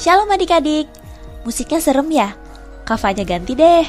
[0.00, 0.88] Shalom adik-adik
[1.44, 2.32] Musiknya serem ya?
[2.88, 3.84] Kafanya ganti deh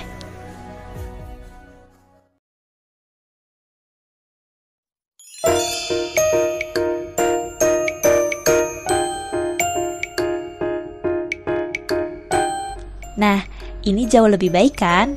[13.16, 13.40] Nah,
[13.88, 15.16] ini jauh lebih baik kan?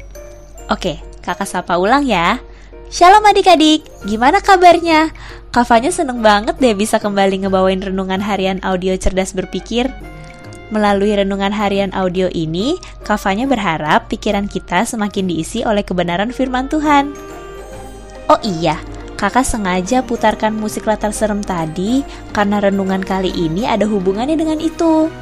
[0.70, 2.38] Oke, kakak sapa ulang ya
[2.94, 5.10] Shalom adik-adik, gimana kabarnya?
[5.50, 9.90] Kavanya seneng banget deh bisa kembali ngebawain renungan harian audio cerdas berpikir.
[10.72, 17.12] Melalui renungan harian audio ini, Kavanya berharap pikiran kita semakin diisi oleh kebenaran firman Tuhan.
[18.32, 18.80] Oh iya,
[19.20, 22.00] kakak sengaja putarkan musik latar serem tadi
[22.32, 25.12] karena renungan kali ini ada hubungannya dengan itu.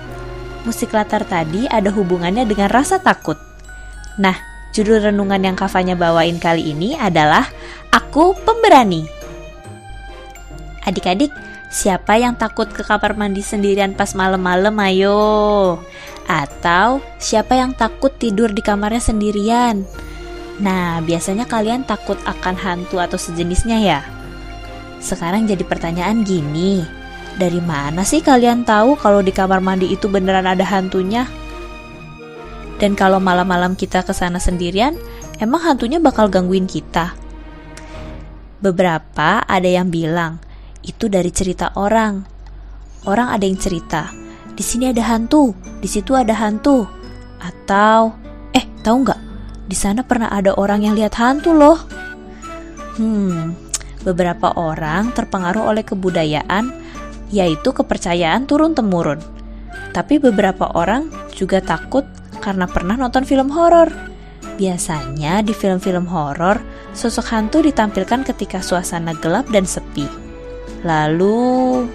[0.63, 3.35] Musik latar tadi ada hubungannya dengan rasa takut.
[4.23, 7.45] Nah, Judul renungan yang Kavanya bawain kali ini adalah
[7.93, 9.05] Aku Pemberani.
[10.89, 11.29] Adik-adik,
[11.73, 15.81] siapa yang takut ke kamar mandi sendirian pas malam-malam ayo?
[16.29, 19.89] Atau siapa yang takut tidur di kamarnya sendirian?
[20.61, 24.01] Nah, biasanya kalian takut akan hantu atau sejenisnya ya?
[25.01, 26.85] Sekarang jadi pertanyaan gini,
[27.41, 31.27] dari mana sih kalian tahu kalau di kamar mandi itu beneran ada hantunya?
[32.79, 34.95] Dan kalau malam-malam kita ke sana sendirian,
[35.41, 37.17] emang hantunya bakal gangguin kita?
[38.63, 40.39] Beberapa ada yang bilang,
[40.83, 42.23] itu dari cerita orang.
[43.03, 44.15] Orang ada yang cerita,
[44.53, 46.87] di sini ada hantu, di situ ada hantu.
[47.43, 48.15] Atau,
[48.55, 49.21] eh tahu nggak?
[49.67, 51.81] Di sana pernah ada orang yang lihat hantu loh.
[53.01, 53.57] Hmm,
[54.05, 56.71] beberapa orang terpengaruh oleh kebudayaan,
[57.33, 59.19] yaitu kepercayaan turun-temurun.
[59.97, 62.05] Tapi beberapa orang juga takut
[62.45, 63.89] karena pernah nonton film horor.
[64.61, 66.61] Biasanya di film-film horor,
[66.93, 70.22] sosok hantu ditampilkan ketika suasana gelap dan sepi.
[70.83, 71.87] Lalu,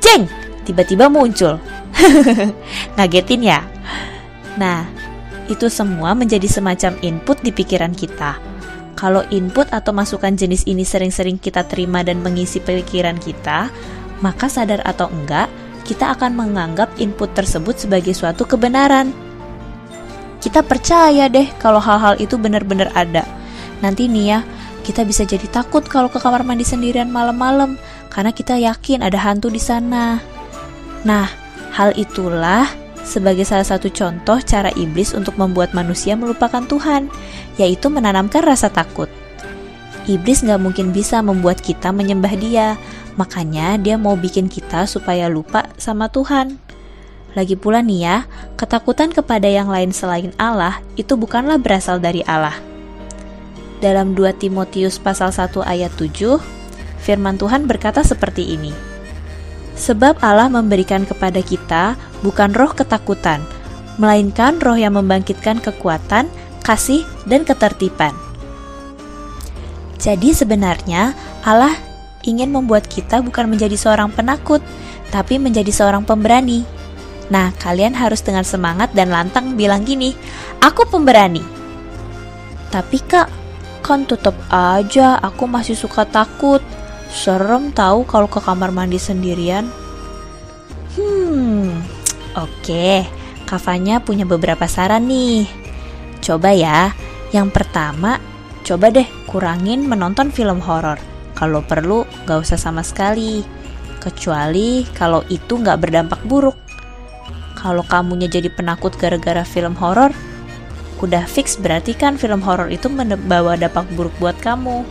[0.00, 0.28] jeng,
[0.64, 1.60] tiba-tiba muncul.
[2.96, 3.60] Ngagetin ya?
[4.56, 4.88] Nah,
[5.48, 8.40] itu semua menjadi semacam input di pikiran kita.
[8.96, 13.68] Kalau input atau masukan jenis ini sering-sering kita terima dan mengisi pikiran kita,
[14.22, 15.50] maka sadar atau enggak,
[15.82, 19.10] kita akan menganggap input tersebut sebagai suatu kebenaran
[20.42, 23.22] kita percaya deh kalau hal-hal itu benar-benar ada.
[23.78, 24.38] Nanti nih ya,
[24.82, 27.78] kita bisa jadi takut kalau ke kamar mandi sendirian malam-malam
[28.10, 30.18] karena kita yakin ada hantu di sana.
[31.06, 31.26] Nah,
[31.72, 32.66] hal itulah
[33.02, 37.10] sebagai salah satu contoh cara iblis untuk membuat manusia melupakan Tuhan,
[37.58, 39.10] yaitu menanamkan rasa takut.
[40.06, 42.74] Iblis nggak mungkin bisa membuat kita menyembah dia,
[43.14, 46.58] makanya dia mau bikin kita supaya lupa sama Tuhan.
[47.32, 48.16] Lagi pula nih ya,
[48.58, 52.71] ketakutan kepada yang lain selain Allah itu bukanlah berasal dari Allah.
[53.82, 56.38] Dalam 2 Timotius pasal 1 ayat 7,
[57.02, 58.70] firman Tuhan berkata seperti ini.
[59.74, 63.42] Sebab Allah memberikan kepada kita bukan roh ketakutan,
[63.98, 66.30] melainkan roh yang membangkitkan kekuatan,
[66.62, 68.14] kasih, dan ketertiban.
[69.98, 71.74] Jadi sebenarnya Allah
[72.22, 74.62] ingin membuat kita bukan menjadi seorang penakut,
[75.10, 76.62] tapi menjadi seorang pemberani.
[77.34, 80.14] Nah, kalian harus dengan semangat dan lantang bilang gini,
[80.62, 81.42] aku pemberani.
[82.70, 83.41] Tapi kak,
[83.82, 86.62] kan tetap aja aku masih suka takut.
[87.12, 89.68] Serem tahu kalau ke kamar mandi sendirian.
[90.96, 91.82] Hmm,
[92.38, 92.62] oke.
[92.64, 93.04] Okay.
[93.44, 95.44] Kavanya punya beberapa saran nih.
[96.24, 96.96] Coba ya.
[97.36, 98.16] Yang pertama,
[98.64, 100.96] coba deh kurangin menonton film horor.
[101.36, 103.44] Kalau perlu, gak usah sama sekali.
[104.00, 106.56] Kecuali kalau itu gak berdampak buruk.
[107.60, 110.16] Kalau kamunya jadi penakut gara-gara film horor,
[111.02, 114.86] udah fix berarti kan film horor itu membawa dampak buruk buat kamu.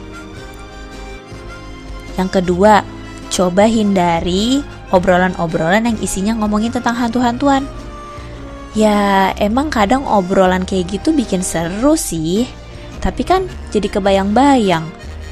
[2.19, 2.83] Yang kedua,
[3.31, 4.59] coba hindari
[4.91, 7.63] obrolan-obrolan yang isinya ngomongin tentang hantu-hantuan.
[8.75, 12.47] Ya, emang kadang obrolan kayak gitu bikin seru sih.
[12.99, 14.85] Tapi kan jadi kebayang-bayang.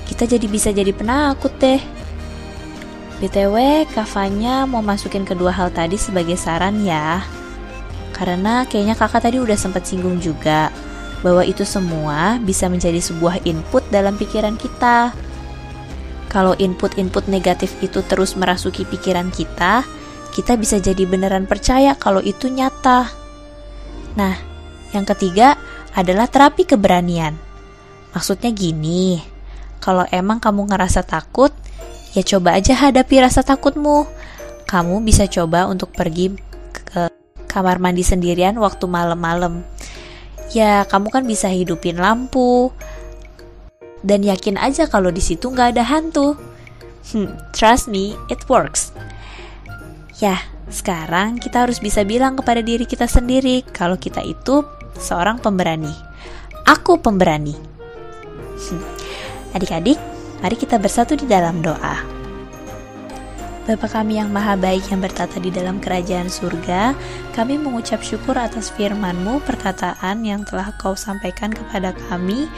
[0.07, 1.79] Kita jadi bisa jadi penakut deh.
[3.19, 7.19] BTW, kafanya mau masukin kedua hal tadi sebagai saran ya.
[8.19, 10.67] Karena kayaknya kakak tadi udah sempat singgung juga
[11.23, 15.15] bahwa itu semua bisa menjadi sebuah input dalam pikiran kita.
[16.27, 19.87] Kalau input-input negatif itu terus merasuki pikiran kita,
[20.35, 23.07] kita bisa jadi beneran percaya kalau itu nyata.
[24.19, 24.35] Nah,
[24.91, 25.55] yang ketiga
[25.95, 27.33] adalah terapi keberanian.
[28.13, 29.23] Maksudnya gini,
[29.81, 31.49] kalau emang kamu ngerasa takut,
[32.09, 34.09] Ya coba aja hadapi rasa takutmu.
[34.65, 36.33] Kamu bisa coba untuk pergi
[37.49, 39.65] kamar mandi sendirian waktu malam-malam.
[40.53, 42.69] Ya, kamu kan bisa hidupin lampu.
[44.05, 46.37] Dan yakin aja kalau di situ nggak ada hantu.
[47.09, 48.93] Hmm, trust me, it works.
[50.21, 54.61] Ya, Sekarang kita harus bisa bilang kepada diri kita sendiri kalau kita itu
[55.01, 55.89] seorang pemberani.
[56.69, 57.57] Aku pemberani.
[59.57, 59.97] Adik-adik,
[60.45, 62.18] mari kita bersatu di dalam doa.
[63.69, 66.97] Bapa kami yang maha baik yang bertata di dalam kerajaan surga,
[67.37, 72.49] kami mengucap syukur atas firman-Mu, perkataan yang telah Kau sampaikan kepada kami,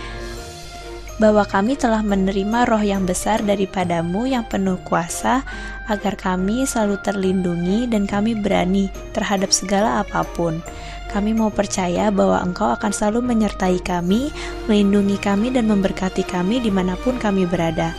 [1.19, 5.43] bahwa kami telah menerima roh yang besar daripadamu yang penuh kuasa,
[5.91, 10.63] agar kami selalu terlindungi dan kami berani terhadap segala apa pun.
[11.11, 14.31] Kami mau percaya bahwa Engkau akan selalu menyertai kami,
[14.71, 17.91] melindungi kami, dan memberkati kami di mana pun kami berada.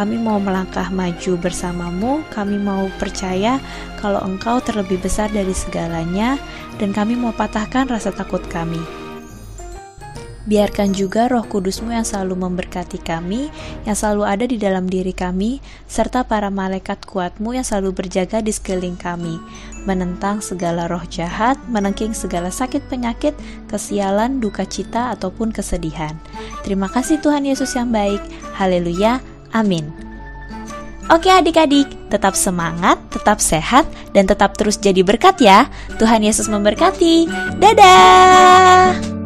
[0.00, 3.60] Kami mau melangkah maju bersamamu, kami mau percaya
[4.00, 6.40] kalau engkau terlebih besar dari segalanya,
[6.80, 8.80] dan kami mau patahkan rasa takut kami.
[10.48, 13.52] Biarkan juga roh kudusmu yang selalu memberkati kami,
[13.84, 18.56] yang selalu ada di dalam diri kami, serta para malaikat kuatmu yang selalu berjaga di
[18.56, 19.36] sekeliling kami,
[19.84, 23.36] menentang segala roh jahat, menengking segala sakit penyakit,
[23.68, 26.16] kesialan, duka cita, ataupun kesedihan.
[26.64, 28.24] Terima kasih Tuhan Yesus yang baik.
[28.56, 29.39] Haleluya.
[29.52, 29.90] Amin.
[31.10, 33.82] Oke adik-adik, tetap semangat, tetap sehat,
[34.14, 35.66] dan tetap terus jadi berkat ya.
[35.98, 37.26] Tuhan Yesus memberkati.
[37.58, 39.19] Dadah!